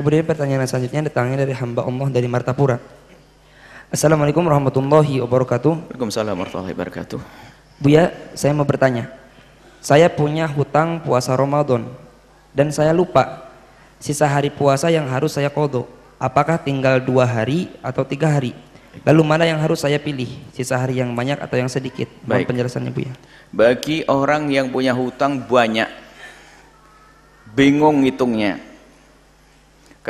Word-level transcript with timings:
Kemudian 0.00 0.24
pertanyaan 0.24 0.64
selanjutnya 0.64 1.12
datangnya 1.12 1.44
dari 1.44 1.52
hamba 1.52 1.84
Allah 1.84 2.08
dari 2.08 2.24
Martapura. 2.24 2.80
Assalamualaikum 3.92 4.40
warahmatullahi 4.40 5.20
wabarakatuh. 5.20 5.92
Waalaikumsalam 5.92 6.40
warahmatullahi 6.40 6.72
wabarakatuh. 6.72 7.20
Buya, 7.84 8.08
saya 8.32 8.56
mau 8.56 8.64
bertanya. 8.64 9.12
Saya 9.84 10.08
punya 10.08 10.48
hutang 10.48 11.04
puasa 11.04 11.36
Ramadan 11.36 11.84
dan 12.56 12.72
saya 12.72 12.96
lupa 12.96 13.52
sisa 14.00 14.24
hari 14.24 14.48
puasa 14.48 14.88
yang 14.88 15.04
harus 15.04 15.36
saya 15.36 15.52
kodok. 15.52 15.84
Apakah 16.16 16.56
tinggal 16.56 16.96
dua 17.04 17.28
hari 17.28 17.68
atau 17.84 18.00
tiga 18.00 18.32
hari? 18.32 18.56
Lalu 19.04 19.20
mana 19.20 19.44
yang 19.44 19.60
harus 19.60 19.84
saya 19.84 20.00
pilih? 20.00 20.32
Sisa 20.56 20.80
hari 20.80 21.04
yang 21.04 21.12
banyak 21.12 21.36
atau 21.36 21.60
yang 21.60 21.68
sedikit? 21.68 22.08
Mohon 22.24 22.40
Baik. 22.40 22.46
penjelasannya 22.48 22.92
Buya. 22.96 23.12
Bagi 23.52 24.00
orang 24.08 24.48
yang 24.48 24.72
punya 24.72 24.96
hutang 24.96 25.44
banyak, 25.44 25.92
bingung 27.52 28.00
hitungnya. 28.08 28.69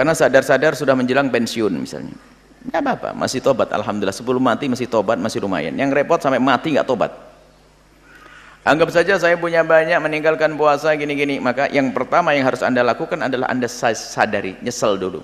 Karena 0.00 0.16
sadar-sadar 0.16 0.72
sudah 0.72 0.96
menjelang 0.96 1.28
pensiun 1.28 1.76
misalnya. 1.76 2.16
Nggak 2.64 2.80
apa-apa, 2.80 3.08
masih 3.12 3.44
tobat. 3.44 3.68
Alhamdulillah 3.68 4.16
sebelum 4.16 4.40
mati 4.40 4.64
masih 4.64 4.88
tobat, 4.88 5.20
masih 5.20 5.44
lumayan. 5.44 5.76
Yang 5.76 5.92
repot 5.92 6.16
sampai 6.16 6.40
mati 6.40 6.72
nggak 6.72 6.88
tobat. 6.88 7.12
Anggap 8.64 8.96
saja 8.96 9.20
saya 9.20 9.36
punya 9.36 9.60
banyak 9.60 10.00
meninggalkan 10.00 10.56
puasa 10.56 10.96
gini-gini. 10.96 11.36
Maka 11.36 11.68
yang 11.68 11.92
pertama 11.92 12.32
yang 12.32 12.48
harus 12.48 12.64
anda 12.64 12.80
lakukan 12.80 13.20
adalah 13.20 13.52
anda 13.52 13.68
sa- 13.68 13.92
sadari, 13.92 14.56
nyesel 14.64 14.96
dulu. 14.96 15.20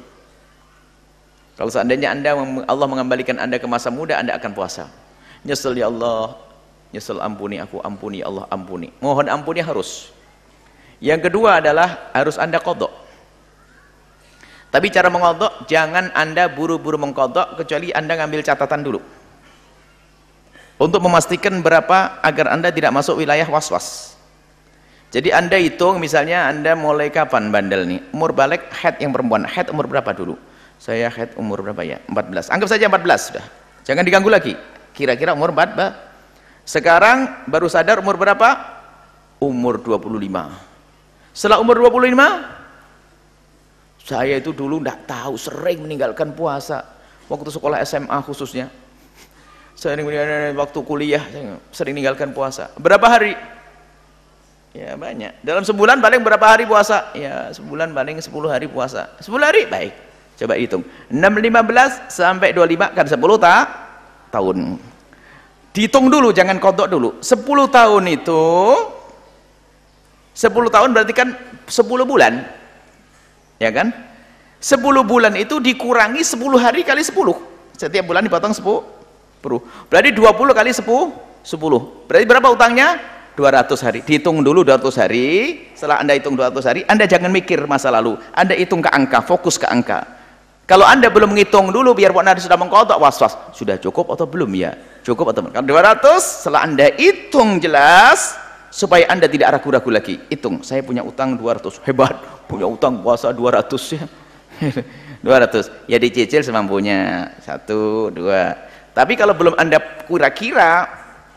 Kalau 1.56 1.72
seandainya 1.72 2.12
anda 2.12 2.36
Allah 2.68 2.84
mengembalikan 2.84 3.40
anda 3.40 3.56
ke 3.56 3.64
masa 3.64 3.88
muda, 3.88 4.20
anda 4.20 4.36
akan 4.36 4.52
puasa. 4.52 4.92
Nyesel 5.40 5.72
ya 5.72 5.88
Allah, 5.88 6.36
nyesel 6.92 7.16
ampuni 7.24 7.64
aku, 7.64 7.80
ampuni 7.80 8.20
Allah, 8.20 8.44
ampuni. 8.52 8.92
Mohon 9.00 9.40
ampuni 9.40 9.64
harus. 9.64 10.12
Yang 11.00 11.32
kedua 11.32 11.64
adalah 11.64 12.12
harus 12.12 12.36
anda 12.36 12.60
kodok. 12.60 13.05
Tapi 14.76 14.92
cara 14.92 15.08
mengodok, 15.08 15.64
jangan 15.64 16.12
anda 16.12 16.52
buru-buru 16.52 17.00
mengkodok, 17.00 17.56
kecuali 17.56 17.96
anda 17.96 18.12
ngambil 18.12 18.44
catatan 18.44 18.84
dulu. 18.84 19.00
Untuk 20.76 21.00
memastikan 21.00 21.64
berapa 21.64 22.20
agar 22.20 22.52
anda 22.52 22.68
tidak 22.68 22.92
masuk 22.92 23.24
wilayah 23.24 23.48
was-was. 23.48 24.12
Jadi 25.16 25.32
anda 25.32 25.56
hitung 25.56 25.96
misalnya 25.96 26.52
anda 26.52 26.76
mulai 26.76 27.08
kapan 27.08 27.48
bandel 27.48 27.88
nih? 27.88 28.04
Umur 28.12 28.36
balik 28.36 28.68
head 28.68 29.00
yang 29.00 29.16
perempuan, 29.16 29.48
head 29.48 29.72
umur 29.72 29.88
berapa 29.88 30.12
dulu? 30.12 30.36
Saya 30.76 31.08
head 31.08 31.32
umur 31.40 31.64
berapa 31.64 31.80
ya? 31.80 31.96
14. 32.12 32.52
Anggap 32.52 32.68
saja 32.68 32.84
14 32.92 33.32
sudah. 33.32 33.44
Jangan 33.80 34.04
diganggu 34.04 34.28
lagi. 34.28 34.60
Kira-kira 34.92 35.32
umur 35.32 35.56
14. 35.56 35.96
Sekarang 36.68 37.48
baru 37.48 37.64
sadar 37.72 37.96
umur 38.04 38.20
berapa? 38.20 38.76
Umur 39.40 39.80
25. 39.80 40.52
Setelah 41.32 41.64
umur 41.64 41.80
25, 41.80 42.12
saya 44.06 44.38
itu 44.38 44.54
dulu 44.54 44.78
tidak 44.78 45.02
tahu, 45.10 45.34
sering 45.34 45.82
meninggalkan 45.82 46.30
puasa. 46.30 46.86
Waktu 47.26 47.50
sekolah 47.50 47.82
SMA 47.82 48.14
khususnya. 48.22 48.70
Sering 49.74 50.06
meninggalkan 50.06 50.54
waktu 50.54 50.78
kuliah, 50.86 51.26
sering 51.74 51.98
meninggalkan 51.98 52.30
puasa. 52.30 52.70
Berapa 52.78 53.02
hari? 53.10 53.34
Ya 54.70 54.94
banyak. 54.94 55.42
Dalam 55.42 55.66
sebulan 55.66 55.98
paling 55.98 56.22
berapa 56.22 56.46
hari 56.46 56.70
puasa? 56.70 57.10
Ya 57.18 57.50
sebulan 57.50 57.90
paling 57.90 58.22
10 58.22 58.30
hari 58.46 58.70
puasa. 58.70 59.10
10 59.18 59.42
hari? 59.42 59.66
Baik. 59.66 59.92
Coba 60.38 60.54
hitung. 60.54 60.86
6, 61.10 61.18
15 61.18 62.06
sampai 62.06 62.54
25 62.54 62.94
kan 62.94 63.06
10 63.10 63.18
ta 63.42 63.54
tahun. 64.30 64.78
Dihitung 65.74 66.06
dulu, 66.08 66.30
jangan 66.30 66.62
kodok 66.62 66.88
dulu. 66.88 67.18
10 67.20 67.42
tahun 67.68 68.04
itu 68.06 68.44
10 70.36 70.68
tahun 70.70 70.88
berarti 70.94 71.12
kan 71.16 71.28
10 71.66 72.06
bulan. 72.06 72.55
Ya 73.56 73.72
kan? 73.72 73.92
10 74.60 74.82
bulan 75.04 75.36
itu 75.36 75.60
dikurangi 75.60 76.24
10 76.24 76.40
hari 76.58 76.82
kali 76.82 77.04
10. 77.04 77.12
Setiap 77.76 78.04
bulan 78.08 78.24
dipotong 78.24 78.52
10. 78.52 78.64
Berarti 79.92 80.10
20 80.10 80.56
kali 80.56 80.70
10 80.72 80.82
10. 81.46 82.08
Berarti 82.10 82.26
berapa 82.26 82.48
utangnya? 82.50 82.98
200 83.38 83.84
hari. 83.84 84.00
Dihitung 84.02 84.40
dulu 84.42 84.64
200 84.64 84.96
hari. 84.96 85.28
Setelah 85.76 86.02
Anda 86.02 86.16
hitung 86.16 86.34
200 86.34 86.64
hari, 86.66 86.80
Anda 86.88 87.04
jangan 87.04 87.30
mikir 87.30 87.62
masa 87.68 87.92
lalu. 87.92 88.16
Anda 88.32 88.56
hitung 88.56 88.80
ke 88.80 88.90
angka, 88.90 89.22
fokus 89.22 89.60
ke 89.60 89.68
angka. 89.68 90.02
Kalau 90.66 90.82
Anda 90.82 91.12
belum 91.12 91.36
ngitung 91.36 91.70
dulu 91.70 91.94
biar 91.94 92.10
Anda 92.10 92.34
sudah 92.42 92.58
mengkodok 92.58 92.98
was-was, 92.98 93.38
sudah 93.54 93.78
cukup 93.78 94.10
atau 94.18 94.26
belum 94.26 94.50
ya? 94.56 94.74
Cukup 95.06 95.30
atau 95.30 95.46
belum? 95.46 95.54
Kalau 95.54 95.68
200 95.68 96.42
setelah 96.42 96.66
Anda 96.66 96.90
hitung 96.98 97.62
jelas 97.62 98.34
supaya 98.76 99.08
Anda 99.08 99.24
tidak 99.24 99.56
ragu-ragu 99.56 99.88
lagi. 99.88 100.20
Hitung, 100.28 100.60
saya 100.60 100.84
punya 100.84 101.00
utang 101.00 101.40
200. 101.40 101.80
Hebat, 101.88 102.44
punya 102.44 102.68
utang 102.68 103.00
puasa 103.00 103.32
200 103.32 103.96
ya. 103.96 104.04
200. 105.24 105.88
Ya 105.88 105.96
dicicil 105.96 106.44
semampunya. 106.44 107.32
Satu, 107.40 108.12
dua. 108.12 108.52
Tapi 108.92 109.16
kalau 109.16 109.32
belum 109.32 109.56
Anda 109.56 109.80
kira-kira, 110.04 110.84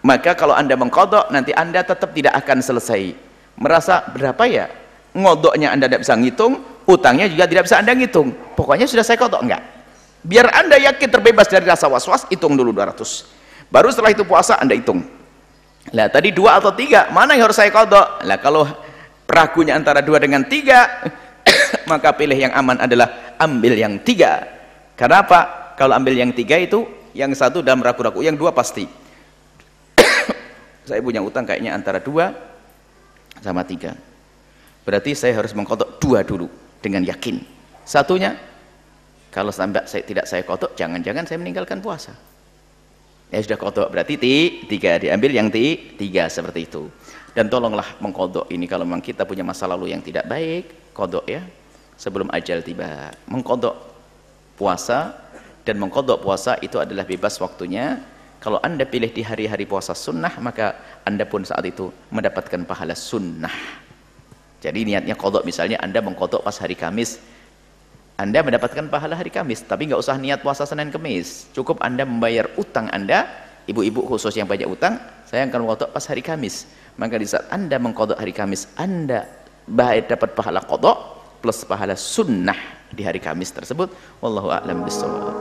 maka 0.04 0.36
kalau 0.36 0.52
Anda 0.52 0.76
mengkodok 0.76 1.32
nanti 1.32 1.56
Anda 1.56 1.80
tetap 1.88 2.12
tidak 2.12 2.36
akan 2.44 2.60
selesai. 2.60 3.16
Merasa 3.56 4.04
berapa 4.12 4.44
ya? 4.44 4.68
Ngodoknya 5.16 5.72
Anda 5.72 5.88
tidak 5.88 6.04
bisa 6.04 6.16
ngitung, 6.20 6.60
utangnya 6.88 7.32
juga 7.32 7.48
tidak 7.48 7.72
bisa 7.72 7.80
Anda 7.80 7.96
ngitung. 7.96 8.36
Pokoknya 8.60 8.84
sudah 8.84 9.04
saya 9.08 9.16
kodok 9.16 9.48
enggak. 9.48 9.64
Biar 10.28 10.52
Anda 10.52 10.76
yakin 10.76 11.08
terbebas 11.08 11.48
dari 11.48 11.64
rasa 11.64 11.88
was-was, 11.88 12.28
hitung 12.28 12.60
dulu 12.60 12.76
200. 12.76 13.72
Baru 13.72 13.88
setelah 13.92 14.12
itu 14.12 14.28
puasa 14.28 14.60
Anda 14.60 14.76
hitung. 14.76 15.19
Lah 15.90 16.12
tadi 16.12 16.30
dua 16.36 16.62
atau 16.62 16.76
tiga, 16.76 17.10
mana 17.10 17.34
yang 17.34 17.50
harus 17.50 17.58
saya 17.58 17.74
kodok? 17.74 18.22
Lah 18.28 18.38
kalau 18.38 18.68
ragunya 19.26 19.74
antara 19.74 20.04
dua 20.06 20.22
dengan 20.22 20.46
tiga, 20.46 20.86
maka 21.92 22.14
pilih 22.14 22.38
yang 22.38 22.54
aman 22.54 22.84
adalah 22.84 23.38
ambil 23.42 23.74
yang 23.74 23.98
tiga. 24.04 24.46
Karena 24.94 25.24
apa? 25.26 25.74
Kalau 25.80 25.96
ambil 25.96 26.14
yang 26.14 26.36
tiga 26.36 26.60
itu, 26.60 26.84
yang 27.16 27.32
satu 27.34 27.64
dalam 27.64 27.80
ragu-ragu, 27.82 28.20
yang 28.22 28.36
dua 28.36 28.52
pasti. 28.52 28.86
saya 30.90 31.00
punya 31.02 31.24
utang 31.24 31.48
kayaknya 31.48 31.74
antara 31.74 32.04
dua 32.04 32.36
sama 33.40 33.64
tiga. 33.64 33.96
Berarti 34.84 35.16
saya 35.16 35.38
harus 35.40 35.56
mengkodok 35.56 35.98
dua 35.98 36.22
dulu 36.22 36.52
dengan 36.84 37.02
yakin. 37.08 37.42
Satunya, 37.88 38.36
kalau 39.30 39.54
sampai 39.54 39.86
saya 39.86 40.04
tidak 40.06 40.26
saya 40.26 40.42
kodok, 40.46 40.74
jangan-jangan 40.74 41.26
saya 41.26 41.38
meninggalkan 41.42 41.80
puasa. 41.82 42.14
Ya 43.30 43.46
sudah 43.46 43.62
kodok, 43.62 43.94
berarti 43.94 44.18
ti, 44.18 44.66
tiga 44.66 44.98
diambil 44.98 45.30
yang 45.30 45.54
ti, 45.54 45.94
tiga 45.94 46.26
seperti 46.26 46.66
itu. 46.66 46.90
Dan 47.38 47.46
tolonglah 47.46 48.02
mengkodok 48.02 48.50
ini 48.50 48.66
kalau 48.66 48.90
memang 48.90 49.06
kita 49.06 49.22
punya 49.22 49.46
masa 49.46 49.70
lalu 49.70 49.94
yang 49.94 50.02
tidak 50.02 50.26
baik, 50.26 50.94
kodok 50.98 51.30
ya, 51.30 51.46
sebelum 51.94 52.26
ajal 52.34 52.66
tiba. 52.66 53.14
Mengkodok 53.30 53.78
puasa 54.58 55.14
dan 55.62 55.78
mengkodok 55.78 56.26
puasa 56.26 56.58
itu 56.66 56.82
adalah 56.82 57.06
bebas 57.06 57.38
waktunya. 57.38 58.02
Kalau 58.42 58.58
anda 58.66 58.88
pilih 58.88 59.14
di 59.14 59.22
hari-hari 59.22 59.70
puasa 59.70 59.94
sunnah, 59.94 60.34
maka 60.42 60.74
anda 61.06 61.28
pun 61.28 61.46
saat 61.46 61.62
itu 61.70 61.94
mendapatkan 62.10 62.66
pahala 62.66 62.98
sunnah. 62.98 63.52
Jadi 64.60 64.90
niatnya 64.90 65.14
kodok 65.14 65.46
misalnya 65.46 65.78
anda 65.80 66.02
mengkodok 66.02 66.42
pas 66.42 66.56
hari 66.58 66.74
Kamis, 66.74 67.22
anda 68.20 68.44
mendapatkan 68.44 68.92
pahala 68.92 69.16
hari 69.16 69.32
Kamis, 69.32 69.64
tapi 69.64 69.88
nggak 69.88 70.04
usah 70.04 70.20
niat 70.20 70.44
puasa 70.44 70.68
Senin 70.68 70.92
Kamis. 70.92 71.48
Cukup 71.56 71.80
Anda 71.80 72.04
membayar 72.04 72.52
utang 72.60 72.92
Anda, 72.92 73.24
ibu-ibu 73.64 74.04
khusus 74.04 74.36
yang 74.36 74.44
banyak 74.44 74.68
utang, 74.68 75.00
saya 75.24 75.48
akan 75.48 75.64
mengkodok 75.64 75.96
pas 75.96 76.04
hari 76.04 76.20
Kamis. 76.20 76.68
Maka 77.00 77.16
di 77.16 77.24
saat 77.24 77.48
Anda 77.48 77.80
mengkodok 77.80 78.20
hari 78.20 78.36
Kamis, 78.36 78.68
Anda 78.76 79.24
baik 79.64 80.12
dapat 80.12 80.36
pahala 80.36 80.60
kodok 80.60 80.98
plus 81.40 81.64
pahala 81.64 81.96
sunnah 81.96 82.92
di 82.92 83.08
hari 83.08 83.24
Kamis 83.24 83.56
tersebut. 83.56 83.88
Wallahu 84.20 84.52
a'lam 84.52 84.84
bishawab. 84.84 85.39